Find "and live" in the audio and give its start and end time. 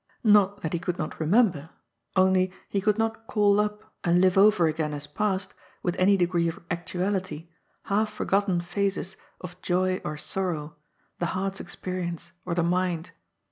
4.03-4.35